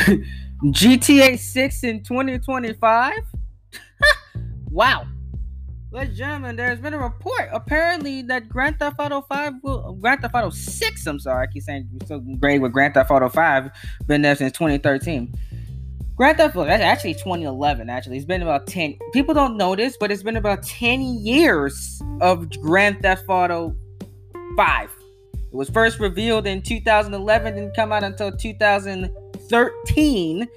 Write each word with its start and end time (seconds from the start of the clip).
GTA 0.64 1.38
6 1.38 1.84
in 1.84 2.02
2025? 2.02 3.12
wow. 4.70 5.06
Ladies 5.92 6.10
and 6.10 6.16
gentlemen, 6.16 6.56
there's 6.56 6.78
been 6.78 6.94
a 6.94 6.98
report 6.98 7.48
apparently 7.52 8.22
that 8.22 8.48
Grand 8.48 8.78
Theft 8.78 8.96
Auto 8.98 9.22
5 9.22 9.54
will 9.62 9.94
Grand 9.94 10.22
Theft 10.22 10.34
Auto 10.34 10.50
6, 10.50 11.06
I'm 11.06 11.18
sorry, 11.18 11.46
I 11.46 11.52
keep 11.52 11.64
saying 11.64 11.88
so 12.06 12.20
great 12.38 12.60
with 12.60 12.72
Grand 12.72 12.94
Theft 12.94 13.10
Auto 13.10 13.28
5, 13.28 13.70
been 14.06 14.22
there 14.22 14.36
since 14.36 14.52
2013. 14.52 15.34
Grand 16.16 16.38
Theft 16.38 16.56
Auto, 16.56 16.66
that's 16.66 16.82
actually 16.82 17.14
2011, 17.14 17.90
actually. 17.90 18.16
It's 18.16 18.24
been 18.24 18.42
about 18.42 18.66
10. 18.68 18.96
People 19.12 19.34
don't 19.34 19.56
know 19.56 19.74
this, 19.74 19.96
but 19.98 20.12
it's 20.12 20.22
been 20.22 20.36
about 20.36 20.62
10 20.62 21.00
years 21.00 22.00
of 22.20 22.48
Grand 22.60 23.02
Theft 23.02 23.24
Auto 23.28 23.74
5. 24.56 24.90
It 25.34 25.56
was 25.56 25.68
first 25.68 25.98
revealed 25.98 26.46
in 26.46 26.62
2011, 26.62 27.54
didn't 27.54 27.74
come 27.74 27.90
out 27.92 28.04
until 28.04 28.30
2013. 29.50 30.48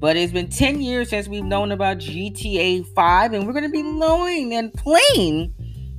But 0.00 0.16
it's 0.16 0.32
been 0.32 0.48
10 0.48 0.80
years 0.80 1.10
since 1.10 1.28
we've 1.28 1.44
known 1.44 1.70
about 1.72 1.98
GTA 1.98 2.86
5, 2.94 3.32
and 3.32 3.46
we're 3.46 3.52
going 3.52 3.64
to 3.64 3.70
be 3.70 3.82
knowing 3.82 4.54
and 4.54 4.72
playing 4.74 5.52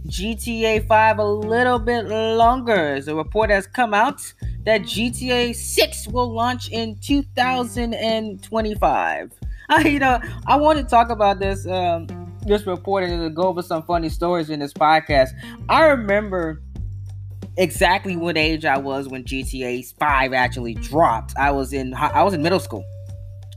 GTA 0.07 0.87
5 0.87 1.19
a 1.19 1.25
little 1.25 1.79
bit 1.79 2.07
longer. 2.07 2.95
As 2.95 3.07
a 3.07 3.15
report 3.15 3.49
has 3.49 3.65
come 3.65 3.93
out 3.93 4.21
that 4.65 4.81
GTA 4.81 5.55
6 5.55 6.07
will 6.09 6.29
launch 6.31 6.69
in 6.71 6.97
2025. 6.99 9.31
I, 9.69 9.87
you 9.87 9.97
know, 9.97 10.19
I 10.45 10.57
want 10.57 10.77
to 10.77 10.85
talk 10.85 11.09
about 11.09 11.39
this 11.39 11.65
um, 11.65 12.05
this 12.45 12.67
report 12.67 13.03
and 13.03 13.35
go 13.35 13.43
over 13.43 13.63
some 13.63 13.81
funny 13.83 14.09
stories 14.09 14.51
in 14.51 14.59
this 14.59 14.73
podcast. 14.73 15.29
I 15.69 15.85
remember 15.85 16.61
exactly 17.57 18.15
what 18.15 18.37
age 18.37 18.65
I 18.65 18.77
was 18.77 19.07
when 19.07 19.23
GTA 19.23 19.93
5 19.97 20.33
actually 20.33 20.75
dropped. 20.75 21.33
I 21.37 21.51
was 21.51 21.73
in 21.73 21.93
I 21.93 22.23
was 22.23 22.33
in 22.33 22.41
middle 22.41 22.59
school. 22.59 22.85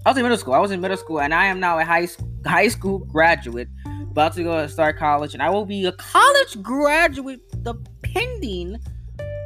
I 0.06 0.10
was 0.10 0.16
in 0.16 0.22
middle 0.22 0.38
school. 0.38 0.54
I 0.54 0.58
was 0.58 0.70
in 0.70 0.80
middle 0.80 0.96
school, 0.96 1.20
and 1.20 1.34
I 1.34 1.46
am 1.46 1.60
now 1.60 1.78
a 1.78 1.84
high 1.84 2.06
school, 2.06 2.30
high 2.46 2.68
school 2.68 3.00
graduate, 3.00 3.68
about 4.10 4.32
to 4.34 4.42
go 4.42 4.66
start 4.66 4.96
college, 4.98 5.34
and 5.34 5.42
I 5.42 5.50
will 5.50 5.66
be 5.66 5.84
a 5.86 5.92
college 5.92 6.62
graduate 6.62 7.40
depending 7.62 8.78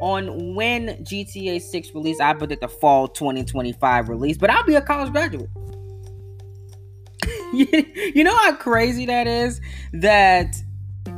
on 0.01 0.55
when 0.55 0.89
GTA 1.05 1.61
6 1.61 1.95
release. 1.95 2.21
I 2.21 2.35
predict 2.35 2.61
the 2.61 2.69
fall 2.69 3.09
2025 3.09 4.09
release, 4.09 4.37
but 4.37 4.51
I'll 4.51 4.65
be 4.65 4.75
a 4.75 4.83
college 4.83 5.13
graduate. 5.13 5.51
you 7.53 8.25
know 8.25 8.37
how 8.37 8.55
crazy 8.55 9.07
that 9.07 9.27
is? 9.27 9.61
That 9.93 10.55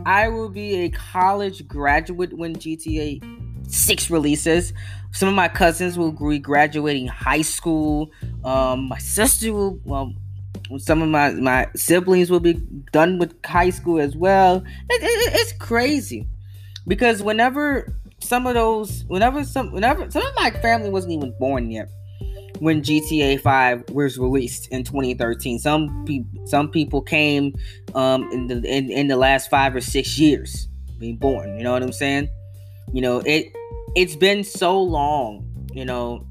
I 0.07 0.29
will 0.29 0.49
be 0.49 0.85
a 0.85 0.89
college 0.91 1.67
graduate 1.67 2.37
when 2.37 2.55
GTA 2.57 3.23
6 3.71 4.11
releases. 4.11 4.73
Some 5.13 5.29
of 5.29 5.35
my 5.35 5.49
cousins 5.49 5.97
will 5.97 6.13
be 6.13 6.39
graduating 6.39 7.07
high 7.07 7.43
school. 7.43 8.11
Um, 8.45 8.89
my 8.89 8.99
sister 8.99 9.53
will, 9.53 9.81
well, 9.85 10.13
some 10.79 11.03
of 11.03 11.09
my, 11.09 11.31
my 11.31 11.69
siblings 11.75 12.31
will 12.31 12.41
be 12.41 12.55
done 12.93 13.19
with 13.19 13.35
high 13.45 13.71
school 13.71 14.01
as 14.01 14.17
well. 14.17 14.57
It, 14.91 15.03
it, 15.03 15.33
it's 15.35 15.53
crazy 15.55 16.29
because 16.87 17.23
whenever 17.23 17.95
some 18.21 18.47
of 18.47 18.55
those, 18.55 19.05
whenever 19.07 19.45
some, 19.45 19.73
whenever 19.73 20.11
some 20.11 20.25
of 20.25 20.33
my 20.37 20.51
family 20.51 20.91
wasn't 20.91 21.13
even 21.15 21.35
born 21.39 21.71
yet 21.71 21.89
when 22.61 22.83
GTA 22.83 23.41
5 23.41 23.91
was 23.91 24.19
released 24.19 24.69
in 24.69 24.85
2013. 24.85 25.59
Some 25.59 26.05
people 26.05 26.47
some 26.47 26.69
people 26.71 27.03
came 27.03 27.55
um 27.95 28.31
in 28.33 28.47
the 28.47 28.57
in, 28.65 28.91
in 28.91 29.09
the 29.09 29.17
last 29.17 29.51
5 29.51 29.77
or 29.77 29.81
6 29.81 30.19
years 30.19 30.69
being 30.99 31.17
born, 31.17 31.57
you 31.57 31.65
know 31.65 31.73
what 31.73 31.83
I'm 31.83 31.93
saying? 31.93 32.29
You 32.93 33.03
know, 33.03 33.19
it 33.27 33.53
it's 33.95 34.17
been 34.17 34.45
so 34.45 34.81
long, 34.81 35.47
you 35.73 35.85
know, 35.85 36.27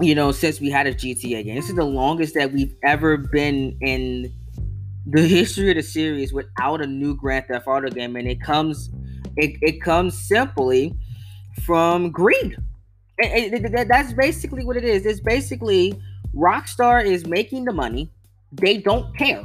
you 0.00 0.14
know, 0.14 0.32
since 0.32 0.60
we 0.60 0.70
had 0.70 0.86
a 0.86 0.94
GTA 0.94 1.44
game. 1.44 1.56
This 1.56 1.68
is 1.68 1.76
the 1.76 1.84
longest 1.84 2.34
that 2.34 2.52
we've 2.52 2.74
ever 2.82 3.16
been 3.16 3.76
in 3.80 4.32
the 5.06 5.22
history 5.22 5.70
of 5.70 5.76
the 5.76 5.82
series 5.82 6.32
without 6.32 6.80
a 6.80 6.86
new 6.86 7.14
Grand 7.14 7.46
Theft 7.46 7.66
Auto 7.66 7.90
game, 7.90 8.16
and 8.16 8.28
it 8.28 8.40
comes 8.40 8.90
it, 9.36 9.58
it 9.62 9.82
comes 9.82 10.18
simply 10.18 10.96
from 11.62 12.10
greed 12.10 12.56
it, 13.18 13.64
it, 13.64 13.88
that's 13.88 14.12
basically 14.12 14.64
what 14.64 14.76
it 14.76 14.84
is. 14.84 15.06
It's 15.06 15.20
basically 15.20 16.00
Rockstar 16.34 17.04
is 17.04 17.26
making 17.26 17.64
the 17.64 17.72
money. 17.72 18.10
They 18.52 18.78
don't 18.78 19.16
care, 19.16 19.44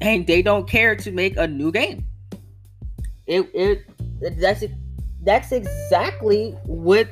and 0.00 0.26
they 0.26 0.42
don't 0.42 0.68
care 0.68 0.96
to 0.96 1.12
make 1.12 1.36
a 1.36 1.46
new 1.46 1.70
game. 1.72 2.04
It, 3.26 3.50
it 3.54 4.40
that's 4.40 4.62
it. 4.62 4.72
That's 5.22 5.52
exactly 5.52 6.52
what 6.64 7.08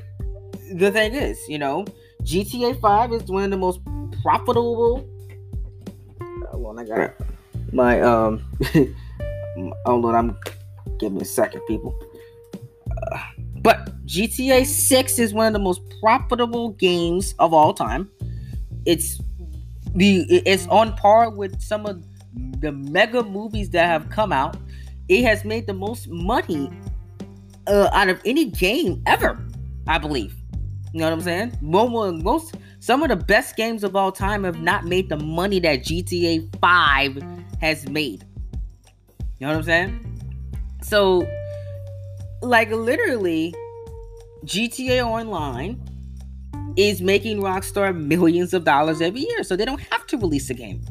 the 0.72 0.90
thing 0.90 1.14
is. 1.14 1.38
You 1.48 1.58
know, 1.58 1.84
GTA 2.22 2.80
Five 2.80 3.12
is 3.12 3.24
one 3.24 3.44
of 3.44 3.50
the 3.50 3.56
most 3.56 3.80
profitable. 4.22 5.08
Hold 6.50 6.66
on, 6.66 6.78
I 6.78 6.84
got 6.84 7.14
my 7.72 8.00
um. 8.00 8.42
hold 9.86 10.04
on, 10.06 10.14
I'm. 10.14 10.38
Give 10.98 11.12
me 11.12 11.20
a 11.20 11.24
second, 11.26 11.60
people. 11.68 11.94
Uh, 13.12 13.18
but 13.60 13.90
GTA 14.06 14.64
6 14.64 15.18
is 15.18 15.34
one 15.34 15.48
of 15.48 15.52
the 15.52 15.58
most 15.58 15.80
profitable 16.00 16.70
games 16.70 17.34
of 17.38 17.52
all 17.52 17.74
time. 17.74 18.08
It's 18.84 19.20
the 19.94 20.24
it's 20.46 20.66
on 20.68 20.96
par 20.96 21.30
with 21.30 21.60
some 21.60 21.86
of 21.86 22.02
the 22.60 22.72
mega 22.72 23.22
movies 23.22 23.70
that 23.70 23.86
have 23.86 24.08
come 24.10 24.32
out. 24.32 24.56
It 25.08 25.24
has 25.24 25.44
made 25.44 25.66
the 25.66 25.74
most 25.74 26.08
money 26.08 26.70
uh, 27.66 27.88
out 27.92 28.08
of 28.08 28.20
any 28.24 28.46
game 28.46 29.02
ever, 29.06 29.38
I 29.86 29.98
believe. 29.98 30.34
You 30.92 31.00
know 31.00 31.06
what 31.06 31.12
I'm 31.14 31.20
saying? 31.20 31.58
Most, 31.60 32.22
most 32.22 32.54
some 32.78 33.02
of 33.02 33.08
the 33.08 33.16
best 33.16 33.56
games 33.56 33.82
of 33.82 33.96
all 33.96 34.12
time 34.12 34.44
have 34.44 34.60
not 34.60 34.84
made 34.84 35.08
the 35.08 35.16
money 35.16 35.58
that 35.60 35.80
GTA 35.80 36.48
5 36.60 37.22
has 37.60 37.88
made. 37.88 38.24
You 39.38 39.46
know 39.46 39.48
what 39.48 39.56
I'm 39.56 39.62
saying? 39.64 40.20
So 40.82 41.26
like 42.42 42.70
literally 42.70 43.54
GTA 44.44 45.04
Online 45.04 45.80
is 46.76 47.00
making 47.00 47.40
Rockstar 47.40 47.96
millions 47.96 48.52
of 48.52 48.64
dollars 48.64 49.00
every 49.00 49.22
year, 49.22 49.42
so 49.42 49.56
they 49.56 49.64
don't 49.64 49.80
have 49.80 50.06
to 50.08 50.18
release 50.18 50.50
a 50.50 50.54
game. 50.54 50.84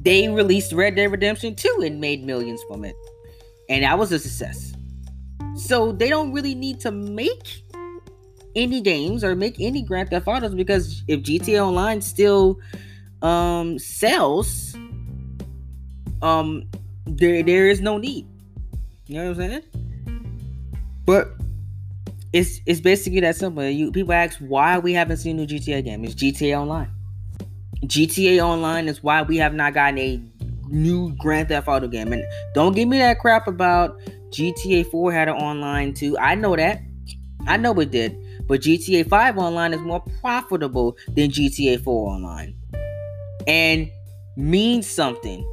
They 0.00 0.28
released 0.28 0.72
Red 0.72 0.96
Dead 0.96 1.10
Redemption 1.10 1.54
2 1.54 1.82
and 1.84 2.00
made 2.00 2.24
millions 2.24 2.62
from 2.68 2.84
it. 2.84 2.94
And 3.68 3.82
that 3.82 3.98
was 3.98 4.12
a 4.12 4.18
success. 4.18 4.72
So 5.56 5.92
they 5.92 6.08
don't 6.08 6.32
really 6.32 6.54
need 6.54 6.80
to 6.80 6.90
make 6.90 7.62
any 8.54 8.80
games 8.80 9.22
or 9.22 9.34
make 9.34 9.60
any 9.60 9.82
Grand 9.82 10.10
Theft 10.10 10.26
Autos 10.26 10.54
because 10.54 11.02
if 11.08 11.20
GTA 11.20 11.60
Online 11.66 12.00
still 12.00 12.58
um 13.22 13.78
sells, 13.78 14.76
um 16.22 16.68
there 17.06 17.42
there 17.42 17.68
is 17.68 17.80
no 17.80 17.98
need. 17.98 18.26
You 19.06 19.16
know 19.16 19.32
what 19.32 19.40
I'm 19.42 19.50
saying? 19.50 19.62
But 21.04 21.30
it's 22.36 22.60
it's 22.66 22.80
basically 22.80 23.20
that 23.20 23.34
simple. 23.36 23.64
You 23.64 23.90
people 23.90 24.12
ask 24.12 24.38
why 24.40 24.78
we 24.78 24.92
haven't 24.92 25.16
seen 25.16 25.38
a 25.38 25.46
new 25.46 25.58
GTA 25.58 25.82
game. 25.82 26.04
It's 26.04 26.14
GTA 26.14 26.60
Online. 26.60 26.90
GTA 27.84 28.44
Online 28.44 28.88
is 28.88 29.02
why 29.02 29.22
we 29.22 29.38
have 29.38 29.54
not 29.54 29.72
gotten 29.72 29.98
a 29.98 30.20
new 30.68 31.14
Grand 31.16 31.48
Theft 31.48 31.66
Auto 31.66 31.88
game. 31.88 32.12
And 32.12 32.24
don't 32.54 32.74
give 32.74 32.88
me 32.88 32.98
that 32.98 33.20
crap 33.20 33.48
about 33.48 33.98
GTA 34.30 34.90
4 34.90 35.12
had 35.12 35.28
an 35.28 35.36
online 35.36 35.94
too. 35.94 36.18
I 36.18 36.34
know 36.34 36.54
that. 36.56 36.82
I 37.46 37.56
know 37.56 37.72
it 37.80 37.90
did. 37.90 38.14
But 38.46 38.60
GTA 38.60 39.08
5 39.08 39.38
online 39.38 39.72
is 39.72 39.80
more 39.80 40.04
profitable 40.20 40.96
than 41.14 41.30
GTA 41.30 41.82
4 41.82 42.08
online. 42.08 42.54
And 43.46 43.90
means 44.36 44.86
something. 44.86 45.46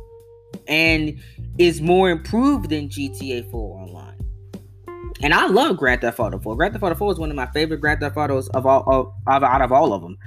And 0.67 1.17
is 1.57 1.81
more 1.81 2.09
improved 2.09 2.71
than 2.71 2.89
GTA 2.89 3.49
4 3.49 3.79
online. 3.79 4.02
And 5.21 5.33
I 5.33 5.47
love 5.47 5.77
Grand 5.77 6.01
Theft 6.01 6.19
Auto 6.19 6.39
4. 6.39 6.55
Grand 6.55 6.73
Theft 6.73 6.83
Auto 6.83 6.95
4 6.95 7.13
is 7.13 7.19
one 7.19 7.29
of 7.29 7.35
my 7.35 7.47
favorite 7.47 7.79
Grand 7.79 7.99
Theft 7.99 8.17
Autos 8.17 8.49
of 8.49 8.65
all 8.65 8.83
of, 8.87 9.13
of 9.27 9.43
out 9.43 9.61
of 9.61 9.71
all 9.71 9.93
of 9.93 10.01
them. 10.01 10.17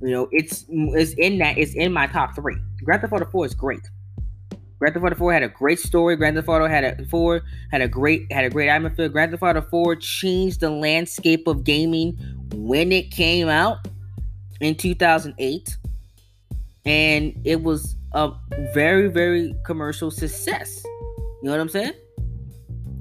You 0.00 0.10
know, 0.10 0.28
it's 0.32 0.66
it's 0.68 1.12
in 1.14 1.38
that 1.38 1.56
it's 1.56 1.74
in 1.74 1.92
my 1.92 2.06
top 2.06 2.34
three. 2.34 2.56
Grand 2.82 3.00
Theft 3.00 3.12
Auto 3.12 3.24
4 3.24 3.46
is 3.46 3.54
great. 3.54 3.80
Grand 4.78 4.94
Theft 4.94 5.06
Auto 5.06 5.14
4 5.14 5.32
had 5.32 5.42
a 5.42 5.48
great 5.48 5.78
story. 5.78 6.14
Grand 6.16 6.36
Theft 6.36 6.48
Auto 6.48 6.66
had 6.66 6.84
a 6.84 7.04
4 7.06 7.42
had 7.70 7.80
a 7.80 7.88
great 7.88 8.30
had 8.30 8.44
a 8.44 8.50
great 8.50 8.68
atmosphere. 8.68 9.08
Grand 9.08 9.30
Theft 9.30 9.42
Auto 9.42 9.62
4 9.62 9.96
changed 9.96 10.60
the 10.60 10.70
landscape 10.70 11.46
of 11.46 11.64
gaming 11.64 12.18
when 12.52 12.92
it 12.92 13.10
came 13.10 13.48
out 13.48 13.78
in 14.60 14.74
2008, 14.74 15.76
and 16.84 17.40
it 17.44 17.62
was 17.62 17.96
a 18.12 18.30
very 18.74 19.08
very 19.08 19.54
commercial 19.64 20.10
success. 20.10 20.82
You 20.84 21.38
know 21.44 21.50
what 21.52 21.60
I'm 21.60 21.68
saying? 21.68 21.94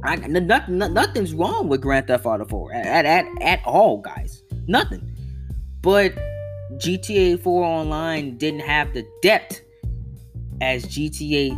I, 0.03 0.15
nothing, 0.17 0.77
nothing's 0.77 1.33
wrong 1.33 1.69
with 1.69 1.81
Grand 1.81 2.07
Theft 2.07 2.25
Auto 2.25 2.45
4 2.45 2.73
at, 2.73 3.05
at, 3.05 3.25
at 3.41 3.61
all, 3.65 4.01
guys. 4.01 4.43
Nothing. 4.67 5.09
But 5.81 6.13
GTA 6.73 7.41
4 7.41 7.63
Online 7.63 8.37
didn't 8.37 8.61
have 8.61 8.93
the 8.93 9.05
depth 9.21 9.61
as 10.61 10.85
GTA 10.85 11.57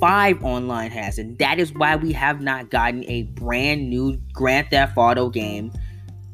5 0.00 0.44
Online 0.44 0.90
has. 0.90 1.18
And 1.18 1.38
that 1.38 1.58
is 1.58 1.72
why 1.72 1.96
we 1.96 2.12
have 2.12 2.40
not 2.40 2.70
gotten 2.70 3.04
a 3.04 3.22
brand 3.22 3.88
new 3.88 4.18
Grand 4.32 4.68
Theft 4.70 4.96
Auto 4.96 5.28
game 5.28 5.72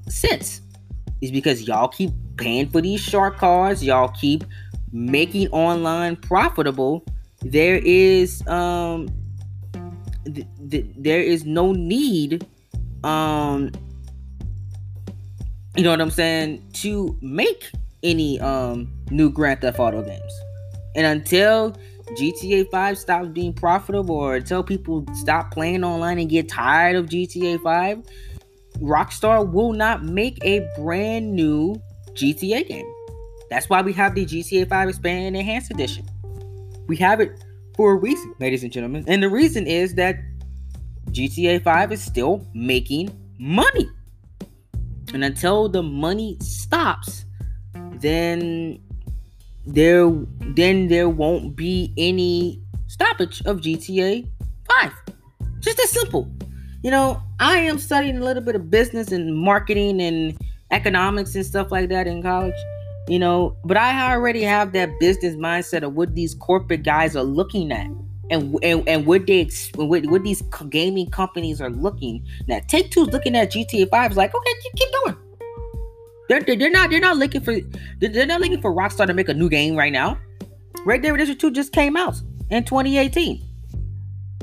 since. 0.08 0.60
is 1.20 1.30
because 1.30 1.62
y'all 1.62 1.88
keep 1.88 2.10
paying 2.36 2.68
for 2.68 2.80
these 2.80 3.00
shark 3.00 3.36
cards, 3.38 3.84
y'all 3.84 4.08
keep 4.08 4.44
making 4.92 5.48
online 5.48 6.16
profitable. 6.16 7.04
There 7.42 7.76
is 7.76 8.46
um 8.46 9.08
th- 10.25 10.46
th- 10.70 10.87
there 10.96 11.20
is 11.20 11.44
no 11.44 11.72
need 11.72 12.46
um 13.05 13.70
you 15.76 15.84
know 15.84 15.90
what 15.90 16.00
I'm 16.00 16.11
saying 16.11 16.62
to 16.75 17.17
make 17.20 17.70
any 18.02 18.40
um 18.40 18.93
new 19.11 19.31
Grand 19.31 19.61
Theft 19.61 19.78
Auto 19.78 20.02
games. 20.02 20.32
And 20.96 21.06
until 21.06 21.76
GTA 22.19 22.69
5 22.70 22.99
stops 22.99 23.28
being 23.28 23.52
profitable 23.52 24.17
or 24.17 24.37
until 24.37 24.62
people 24.64 25.05
stop 25.14 25.52
playing 25.52 25.84
online 25.84 26.19
and 26.19 26.28
get 26.28 26.49
tired 26.49 26.96
of 26.96 27.06
GTA 27.06 27.62
5, 27.62 28.02
Rockstar 28.78 29.49
will 29.49 29.72
not 29.72 30.02
make 30.02 30.44
a 30.44 30.69
brand 30.76 31.32
new 31.32 31.81
GTA 32.14 32.67
game. 32.67 32.93
That's 33.49 33.69
why 33.69 33.82
we 33.82 33.93
have 33.93 34.14
the 34.14 34.26
GTA 34.26 34.69
5 34.69 34.88
Expanded 34.88 35.38
Enhanced 35.38 35.70
Edition. 35.70 36.08
We 36.88 36.96
have 36.96 37.20
it 37.20 37.43
for 37.81 37.93
a 37.93 37.94
reason, 37.94 38.35
ladies 38.38 38.62
and 38.62 38.71
gentlemen. 38.71 39.03
And 39.09 39.23
the 39.23 39.31
reason 39.31 39.67
is 39.67 39.94
that 39.94 40.17
GTA 41.12 41.62
5 41.62 41.93
is 41.93 42.03
still 42.03 42.47
making 42.53 43.09
money. 43.38 43.88
And 45.15 45.25
until 45.25 45.67
the 45.67 45.82
money 45.82 46.37
stops, 46.43 47.25
then 47.93 48.82
there 49.65 50.11
then 50.41 50.88
there 50.88 51.09
won't 51.09 51.56
be 51.56 51.94
any 51.97 52.61
stoppage 52.87 53.41
of 53.47 53.62
GTA 53.62 54.29
5. 54.69 54.93
Just 55.61 55.81
as 55.81 55.88
simple. 55.88 56.31
You 56.82 56.91
know, 56.91 57.23
I 57.38 57.61
am 57.61 57.79
studying 57.79 58.19
a 58.19 58.23
little 58.23 58.43
bit 58.43 58.56
of 58.56 58.71
business 58.71 59.11
and 59.11 59.35
marketing 59.35 60.03
and 60.03 60.38
economics 60.71 61.35
and 61.35 61.47
stuff 61.47 61.73
like 61.73 61.88
that 61.88 62.06
in 62.06 62.23
college. 62.23 62.61
You 63.10 63.18
know, 63.18 63.56
but 63.64 63.76
I 63.76 64.12
already 64.12 64.40
have 64.42 64.70
that 64.74 65.00
business 65.00 65.34
mindset 65.34 65.82
of 65.82 65.94
what 65.94 66.14
these 66.14 66.32
corporate 66.36 66.84
guys 66.84 67.16
are 67.16 67.24
looking 67.24 67.72
at. 67.72 67.88
And, 68.30 68.56
and, 68.62 68.88
and 68.88 69.04
what 69.04 69.26
they 69.26 69.50
what, 69.74 70.06
what 70.06 70.22
these 70.22 70.40
gaming 70.68 71.10
companies 71.10 71.60
are 71.60 71.70
looking 71.70 72.24
at. 72.48 72.68
Take 72.68 72.92
Two's 72.92 73.08
looking 73.08 73.34
at 73.34 73.50
GTA 73.50 73.90
5 73.90 74.12
is 74.12 74.16
like, 74.16 74.32
okay, 74.32 74.52
keep, 74.62 74.72
keep 74.76 74.88
going. 74.92 75.16
They're, 76.28 76.56
they're 76.56 76.70
not 76.70 76.90
they're 76.90 77.00
not 77.00 77.16
looking 77.16 77.40
for 77.40 77.56
they're 77.98 78.26
not 78.26 78.40
looking 78.40 78.60
for 78.60 78.72
Rockstar 78.72 79.08
to 79.08 79.14
make 79.14 79.28
a 79.28 79.34
new 79.34 79.48
game 79.48 79.74
right 79.74 79.92
now. 79.92 80.16
Red 80.86 81.02
Dead 81.02 81.10
Redemption 81.10 81.38
2 81.38 81.50
just 81.50 81.72
came 81.72 81.96
out 81.96 82.22
in 82.50 82.62
2018. 82.62 83.42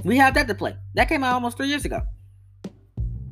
We 0.03 0.17
have 0.17 0.33
that 0.33 0.49
to 0.49 0.55
play. 0.55 0.75
That 0.95 1.07
came 1.07 1.23
out 1.23 1.35
almost 1.35 1.55
three 1.55 1.69
years 1.69 1.85
ago. 1.85 2.01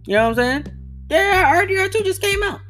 You 0.08 0.16
know 0.16 0.30
what 0.30 0.40
I'm 0.40 0.64
saying? 0.64 0.78
Yeah, 1.10 1.62
RDR 1.62 1.92
2 1.92 2.04
just 2.04 2.22
came 2.22 2.42
out. 2.44 2.62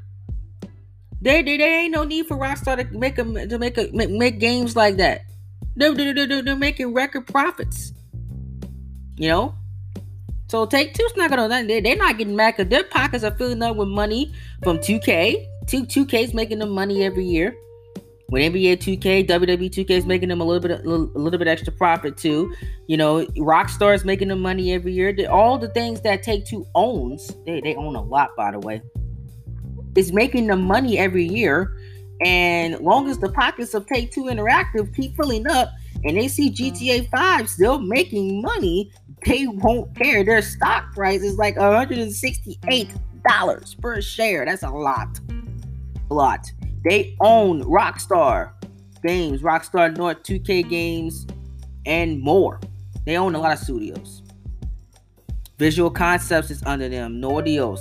There, 1.26 1.42
there, 1.42 1.58
there 1.58 1.80
ain't 1.82 1.92
no 1.92 2.04
need 2.04 2.28
for 2.28 2.38
Rockstar 2.38 2.78
to 2.78 2.96
make 2.96 3.18
a 3.18 3.24
to 3.48 3.58
make 3.58 3.80
a 3.80 3.90
make, 3.92 4.12
make 4.12 4.40
games 4.40 4.76
like 4.76 4.98
that. 4.98 5.24
They're, 5.76 5.92
they're, 5.92 6.44
they're, 6.44 6.56
making 6.56 6.94
record 6.94 7.26
profits. 7.26 7.94
You 9.18 9.30
know, 9.30 9.56
so 10.50 10.68
Take 10.68 10.94
Two's 10.94 11.16
not 11.16 11.32
gonna 11.32 11.66
they 11.66 11.80
they're 11.80 11.96
not 11.96 12.20
getting 12.20 12.36
mad 12.36 12.56
because 12.56 12.70
their 12.70 12.84
pockets 12.84 13.24
are 13.24 13.36
filling 13.36 13.64
up 13.64 13.76
with 13.76 13.88
money 13.88 14.36
from 14.64 14.78
2K, 14.78 15.48
Two 15.66 15.86
2K's 15.86 16.36
making 16.36 16.60
them 16.60 16.70
money 16.70 17.04
every 17.04 17.26
year. 17.26 17.56
With 18.30 18.44
NBA 18.44 18.78
2K, 18.78 19.28
WWE 19.28 19.70
2K 19.72 19.90
is 19.90 20.06
making 20.06 20.30
them 20.30 20.42
a 20.42 20.44
little 20.44 20.62
bit 20.62 20.80
a 20.80 20.88
little, 20.88 21.12
a 21.16 21.20
little 21.20 21.40
bit 21.40 21.48
extra 21.48 21.74
profit 21.74 22.18
too. 22.18 22.54
You 22.86 22.98
know, 22.98 23.26
Rockstar 23.38 23.96
is 23.96 24.06
making 24.06 24.28
them 24.28 24.42
money 24.42 24.74
every 24.74 24.94
year. 24.94 25.16
All 25.28 25.58
the 25.58 25.70
things 25.70 26.02
that 26.02 26.22
Take 26.22 26.46
Two 26.46 26.68
owns, 26.76 27.34
they, 27.48 27.62
they 27.62 27.74
own 27.74 27.96
a 27.96 28.04
lot 28.04 28.36
by 28.36 28.52
the 28.52 28.60
way, 28.60 28.84
is 29.96 30.12
making 30.12 30.48
them 30.48 30.62
money 30.62 30.98
every 30.98 31.28
year. 31.28 31.78
And 32.24 32.80
long 32.80 33.10
as 33.10 33.20
the 33.20 33.30
pockets 33.30 33.74
of 33.74 33.86
Take 33.88 34.12
Two 34.12 34.26
Interactive 34.26 34.94
keep 34.96 35.16
filling 35.16 35.48
up 35.48 35.72
and 36.04 36.18
they 36.18 36.28
see 36.28 36.52
GTA 36.52 37.10
5 37.10 37.50
still 37.50 37.80
making 37.80 38.42
money, 38.42 38.92
they 39.26 39.48
won't 39.48 39.96
care. 39.96 40.24
Their 40.24 40.42
stock 40.42 40.94
price 40.94 41.22
is 41.22 41.38
like 41.38 41.56
$168 41.56 43.82
per 43.82 44.02
share. 44.02 44.46
That's 44.46 44.64
a 44.64 44.70
lot 44.70 45.20
a 46.10 46.14
lot. 46.14 46.52
They 46.84 47.16
own 47.20 47.64
Rockstar 47.64 48.52
Games, 49.04 49.42
Rockstar 49.42 49.96
North 49.96 50.24
2K 50.24 50.70
Games, 50.70 51.26
and 51.86 52.20
more. 52.20 52.60
They 53.06 53.18
own 53.18 53.36
a 53.36 53.40
lot 53.40 53.54
of 53.54 53.60
studios. 53.60 54.22
Visual 55.58 55.90
Concepts 55.90 56.52
is 56.52 56.62
under 56.66 56.90
them. 56.90 57.22
Nordeus, 57.22 57.80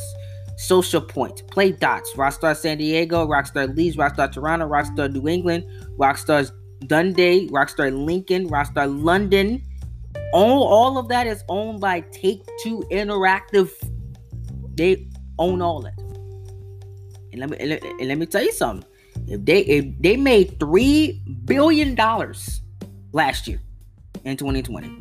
Social 0.57 1.01
Point, 1.01 1.43
Play 1.51 1.73
Dots, 1.73 2.13
Rockstar 2.15 2.57
San 2.57 2.79
Diego, 2.79 3.27
Rockstar 3.27 3.75
Leeds, 3.75 3.97
Rockstar 3.97 4.31
Toronto, 4.31 4.69
Rockstar 4.69 5.13
New 5.13 5.29
England, 5.29 5.65
Rockstar 5.99 6.51
Dundee, 6.87 7.49
Rockstar 7.51 7.93
Lincoln, 7.93 8.49
Rockstar 8.49 9.03
London. 9.03 9.63
All, 10.33 10.65
all 10.65 10.99
of 10.99 11.09
that 11.09 11.27
is 11.27 11.43
owned 11.49 11.81
by 11.81 12.01
Take 12.13 12.47
Two 12.63 12.85
Interactive. 12.91 13.71
They 14.77 15.09
own 15.39 15.61
all 15.61 15.83
that. 15.83 15.99
And 17.33 17.41
let 17.41 17.51
me 17.51 17.57
and 17.59 18.09
let 18.09 18.19
me 18.19 18.27
tell 18.27 18.45
you 18.45 18.53
something. 18.53 18.89
If 19.27 19.45
they 19.45 19.61
if 19.61 19.87
they 20.01 20.17
made 20.17 20.59
three 20.61 21.23
billion 21.45 21.95
dollars 21.95 22.61
last 23.13 23.49
year 23.49 23.61
in 24.25 24.37
2020, 24.37 24.99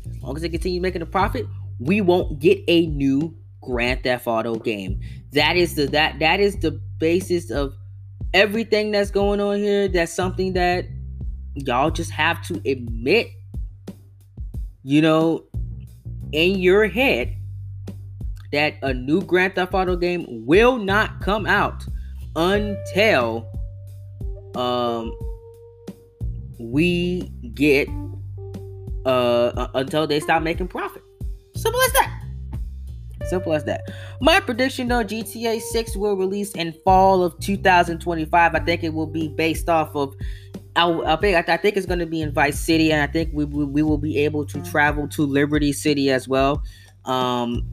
As 0.06 0.24
long 0.24 0.34
as 0.38 0.42
they 0.42 0.48
continue 0.48 0.80
making 0.80 1.02
a 1.02 1.06
profit, 1.06 1.46
we 1.80 2.00
won't 2.00 2.40
get 2.40 2.64
a 2.70 2.88
new 2.88 3.36
Grand 3.62 4.04
Theft 4.04 4.26
Auto 4.26 4.56
game. 4.56 5.02
That 5.34 5.58
is 5.58 5.76
the 5.76 5.88
that 5.88 6.20
that 6.20 6.40
is 6.40 6.56
the 6.56 6.80
basis 6.98 7.52
of 7.52 7.74
everything 8.34 8.92
that's 8.92 9.12
going 9.12 9.42
on 9.42 9.58
here, 9.58 9.90
that's 9.90 10.14
something 10.14 10.54
that 10.54 10.86
y'all 11.56 11.92
just 11.92 12.10
have 12.12 12.42
to 12.48 12.62
admit, 12.66 13.28
you 14.82 15.02
know, 15.02 15.44
in 16.32 16.58
your 16.58 16.88
head 16.88 17.36
that 18.54 18.76
a 18.82 18.94
new 18.94 19.22
Grand 19.24 19.56
Theft 19.56 19.74
Auto 19.74 19.98
game 19.98 20.26
will 20.46 20.78
not 20.78 21.20
come 21.20 21.46
out 21.46 21.84
until 22.38 23.46
um 24.56 25.14
we 26.60 27.22
get 27.54 27.90
uh 29.08 29.68
until 29.76 30.06
they 30.08 30.20
stop 30.20 30.44
making 30.44 30.68
profit. 30.68 31.04
Simple 31.56 31.82
as 31.82 31.94
that. 31.94 32.24
Simple 33.28 33.54
as 33.54 33.64
that. 33.66 33.82
My 34.22 34.40
prediction 34.40 34.88
though, 34.88 35.04
GTA 35.04 35.60
6 35.60 35.96
will 35.98 36.16
release 36.16 36.54
in 36.54 36.74
fall 36.86 37.24
of 37.24 37.38
2025. 37.40 38.56
I 38.56 38.60
think 38.60 38.84
it 38.84 38.94
will 38.94 39.08
be 39.08 39.28
based 39.30 39.70
off 39.70 39.96
of. 39.96 40.16
I, 40.76 40.92
I 40.92 41.16
think 41.16 41.50
I 41.50 41.58
think 41.58 41.76
it's 41.76 41.88
going 41.88 42.00
to 42.00 42.06
be 42.06 42.22
in 42.22 42.32
Vice 42.32 42.60
City, 42.60 42.92
and 42.92 43.02
I 43.02 43.08
think 43.08 43.32
we, 43.34 43.46
we, 43.46 43.66
we 43.66 43.82
will 43.82 43.98
be 43.98 44.18
able 44.20 44.46
to 44.46 44.62
travel 44.64 45.08
to 45.10 45.26
Liberty 45.26 45.74
City 45.74 46.12
as 46.12 46.28
well. 46.28 46.62
Um, 47.06 47.68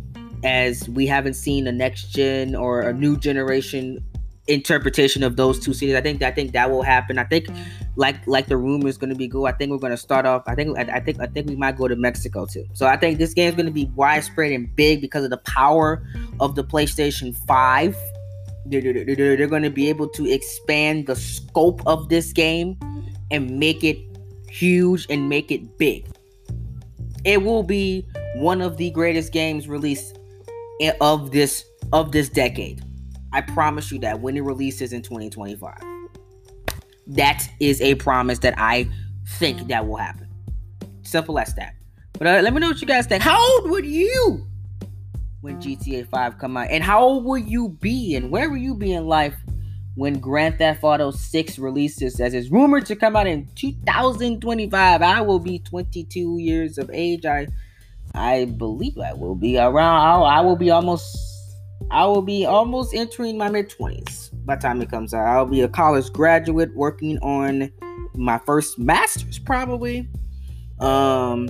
as 0.45 0.89
we 0.91 1.07
haven't 1.07 1.35
seen 1.35 1.67
a 1.67 1.73
next 1.73 2.11
gen 2.11 2.55
or 2.55 2.83
a 2.83 2.93
new 2.93 3.17
generation 3.17 4.05
interpretation 4.47 5.23
of 5.23 5.37
those 5.37 5.59
two 5.59 5.73
cities. 5.73 5.95
I 5.95 6.01
think 6.01 6.23
I 6.23 6.31
think 6.31 6.53
that 6.53 6.71
will 6.71 6.83
happen. 6.83 7.19
I 7.19 7.25
think 7.25 7.49
like 7.97 8.27
like 8.27 8.47
the 8.47 8.57
rumor 8.57 8.89
is 8.89 8.99
going 8.99 9.11
to 9.11 9.17
be 9.17 9.29
good. 9.29 9.45
I 9.45 9.53
think 9.53 9.71
we're 9.71 9.79
going 9.79 9.93
to 9.93 9.97
start 9.97 10.27
off. 10.27 10.43
I 10.47 10.55
think 10.55 10.77
I, 10.79 10.83
I, 10.83 11.01
think 11.01 11.21
I 11.21 11.27
think 11.27 11.49
we 11.49 11.57
might 11.57 11.77
go 11.77 11.89
to 11.89 11.97
Mexico 11.97 12.47
too. 12.47 12.67
So 12.75 12.87
I 12.87 12.97
think 12.97 13.19
this 13.19 13.35
game 13.35 13.49
is 13.49 13.55
going 13.55 13.67
to 13.67 13.73
be 13.73 13.91
widespread 13.95 14.53
and 14.53 14.75
big 14.77 15.01
because 15.01 15.25
of 15.25 15.31
the 15.31 15.39
power 15.39 16.07
of 16.41 16.55
the 16.55 16.65
PlayStation 16.65 17.35
Five. 17.47 17.97
They're, 18.67 18.81
they're, 18.81 19.37
they're 19.37 19.47
going 19.47 19.63
to 19.63 19.71
be 19.71 19.91
able 19.91 20.09
to 20.09 20.27
expand 20.27 21.07
the 21.07 21.17
scope 21.17 21.83
of 21.87 22.09
this 22.09 22.33
game 22.33 22.79
and 23.31 23.59
make 23.59 23.85
it 23.85 23.99
huge 24.49 25.07
and 25.11 25.29
make 25.29 25.51
it 25.51 25.77
big. 25.77 26.07
It 27.25 27.43
will 27.43 27.63
be 27.63 28.07
one 28.37 28.61
of 28.61 28.79
the 28.79 28.91
greatest 28.91 29.33
games 29.33 29.69
released 29.69 30.19
of 31.01 31.31
this 31.31 31.65
of 31.93 32.13
this 32.13 32.29
decade. 32.29 32.83
I 33.35 33.41
promise 33.41 33.91
you 33.91 33.99
that 33.99 34.21
when 34.21 34.37
it 34.37 34.43
releases 34.43 34.93
in 34.93 35.03
2025. 35.03 35.75
That 37.09 37.49
is 37.59 37.83
a 37.83 37.97
promise 37.97 38.39
that 38.39 38.55
I 38.57 38.89
think 39.27 39.67
that 39.67 39.87
will 39.87 39.97
happen. 39.97 40.29
Simple 41.03 41.41
as 41.41 41.53
that. 41.57 41.75
But 42.13 42.29
uh, 42.29 42.41
let 42.43 42.55
me 42.55 42.61
know 42.61 42.69
what 42.69 42.81
you 42.81 42.87
guys 42.87 43.07
think. 43.07 43.25
How 43.25 43.37
old 43.37 43.71
were 43.71 43.83
you 43.83 44.47
when 45.41 45.61
GTA 45.61 46.07
5 46.07 46.39
come 46.39 46.57
out? 46.57 46.69
And 46.71 46.85
how 46.85 47.03
old 47.03 47.25
will 47.25 47.39
you 47.39 47.71
be? 47.71 48.15
And 48.15 48.31
where 48.31 48.49
will 48.49 48.57
you 48.57 48.73
be 48.73 48.93
in 48.93 49.07
life 49.07 49.35
when 49.97 50.21
Grand 50.21 50.59
Theft 50.59 50.85
Auto 50.85 51.11
6 51.11 51.59
releases? 51.59 52.21
As 52.21 52.35
it's 52.35 52.51
rumored 52.51 52.87
to 52.87 52.95
come 52.95 53.17
out 53.17 53.27
in 53.27 53.49
2025. 53.57 55.03
I 55.03 55.21
will 55.23 55.41
be 55.41 55.59
22 55.59 56.39
years 56.39 56.79
of 56.79 56.89
age. 56.93 57.27
I 57.27 57.49
I 58.15 58.45
believe 58.45 58.97
I 58.97 59.13
will 59.13 59.35
be 59.35 59.59
around. 59.59 60.23
I 60.23 60.41
will 60.41 60.55
be 60.55 60.71
almost. 60.71 61.34
I 61.91 62.07
will 62.07 62.23
be 62.23 62.45
almost 62.45 62.95
entering 62.95 63.39
my 63.39 63.49
mid 63.49 63.71
20s 63.71 64.31
by 64.45 64.57
the 64.57 64.63
time 64.63 64.83
it 64.83 64.91
comes 64.91 65.15
out. 65.15 65.27
I'll 65.27 65.47
be 65.47 65.63
a 65.63 65.69
college 65.69 66.13
graduate 66.13 66.75
working 66.75 67.19
on 67.19 67.71
my 68.15 68.39
first 68.39 68.79
master's 68.79 69.39
probably. 69.39 70.09
Um 70.81 71.49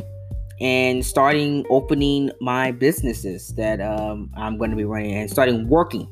and 0.60 1.04
starting 1.04 1.64
opening 1.68 2.30
my 2.40 2.70
businesses 2.70 3.48
that 3.56 3.80
um, 3.80 4.30
I'm 4.36 4.56
going 4.56 4.70
to 4.70 4.76
be 4.76 4.84
running 4.84 5.12
and 5.14 5.30
starting 5.30 5.68
working, 5.68 6.08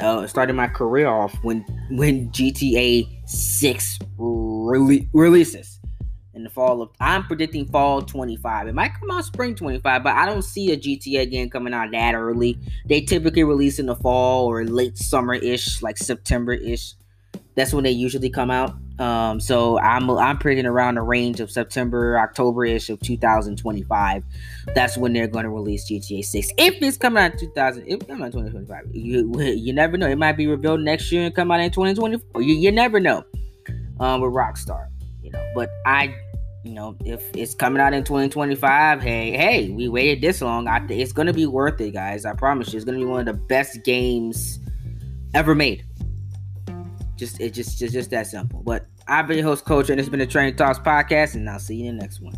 uh, 0.00 0.26
starting 0.26 0.56
my 0.56 0.68
career 0.68 1.08
off 1.08 1.34
when 1.42 1.64
when 1.90 2.30
GTA 2.30 3.08
6 3.26 3.98
re- 4.16 5.08
releases 5.12 5.79
in 6.40 6.44
the 6.44 6.50
fall 6.50 6.82
of. 6.82 6.90
I'm 7.00 7.24
predicting 7.24 7.66
fall 7.66 8.02
25. 8.02 8.68
It 8.68 8.74
might 8.74 8.92
come 8.98 9.10
out 9.10 9.24
spring 9.24 9.54
25, 9.54 10.02
but 10.02 10.14
I 10.14 10.26
don't 10.26 10.42
see 10.42 10.72
a 10.72 10.76
GTA 10.76 11.30
game 11.30 11.50
coming 11.50 11.72
out 11.72 11.90
that 11.92 12.14
early. 12.14 12.58
They 12.86 13.00
typically 13.00 13.44
release 13.44 13.78
in 13.78 13.86
the 13.86 13.96
fall 13.96 14.46
or 14.46 14.64
late 14.64 14.98
summer 14.98 15.34
ish, 15.34 15.82
like 15.82 15.98
September 15.98 16.54
ish. 16.54 16.94
That's 17.54 17.74
when 17.74 17.84
they 17.84 17.90
usually 17.90 18.30
come 18.30 18.50
out. 18.50 18.74
Um, 19.00 19.40
so 19.40 19.78
I'm 19.78 20.10
I'm 20.10 20.36
predicting 20.36 20.66
around 20.66 20.96
the 20.96 21.02
range 21.02 21.40
of 21.40 21.50
September, 21.50 22.18
October 22.18 22.66
ish 22.66 22.90
of 22.90 23.00
2025. 23.00 24.24
That's 24.74 24.96
when 24.98 25.14
they're 25.14 25.26
going 25.26 25.44
to 25.44 25.50
release 25.50 25.90
GTA 25.90 26.22
6. 26.22 26.48
If 26.58 26.82
it's 26.82 26.98
coming 26.98 27.22
out 27.22 27.32
in 27.32 27.38
2000, 27.38 27.84
if 27.86 27.94
it's 27.94 28.06
coming 28.06 28.22
out 28.22 28.26
in 28.26 28.32
2025, 28.32 28.94
you 28.94 29.40
you 29.56 29.72
never 29.72 29.96
know. 29.96 30.06
It 30.06 30.18
might 30.18 30.36
be 30.36 30.46
revealed 30.46 30.80
next 30.80 31.10
year 31.10 31.24
and 31.24 31.34
come 31.34 31.50
out 31.50 31.60
in 31.60 31.70
2024. 31.70 32.42
You, 32.42 32.54
you 32.54 32.70
never 32.70 33.00
know. 33.00 33.24
Um, 34.00 34.22
with 34.22 34.32
Rockstar, 34.32 34.88
you 35.22 35.30
know. 35.30 35.52
But 35.54 35.70
I, 35.84 36.14
you 36.62 36.72
know, 36.72 36.96
if 37.04 37.24
it's 37.34 37.54
coming 37.54 37.80
out 37.80 37.94
in 37.94 38.04
2025, 38.04 39.02
hey, 39.02 39.30
hey, 39.36 39.70
we 39.70 39.88
waited 39.88 40.20
this 40.20 40.42
long. 40.42 40.68
I, 40.68 40.84
it's 40.88 41.12
gonna 41.12 41.32
be 41.32 41.46
worth 41.46 41.80
it, 41.80 41.92
guys. 41.92 42.24
I 42.24 42.34
promise 42.34 42.72
you, 42.72 42.76
it's 42.76 42.84
gonna 42.84 42.98
be 42.98 43.04
one 43.04 43.20
of 43.20 43.26
the 43.26 43.44
best 43.44 43.82
games 43.82 44.58
ever 45.34 45.54
made. 45.54 45.84
Just 47.16 47.40
it 47.40 47.54
just 47.54 47.78
just 47.78 47.94
just 47.94 48.10
that 48.10 48.26
simple. 48.26 48.62
But 48.62 48.86
I've 49.08 49.26
been 49.26 49.38
your 49.38 49.46
host, 49.46 49.64
Coach, 49.64 49.90
and 49.90 49.98
it's 49.98 50.08
been 50.08 50.20
the 50.20 50.26
Training 50.26 50.56
Talks 50.56 50.78
podcast, 50.78 51.34
and 51.34 51.48
I'll 51.48 51.58
see 51.58 51.76
you 51.76 51.88
in 51.88 51.96
the 51.96 52.02
next 52.02 52.20
one. 52.20 52.34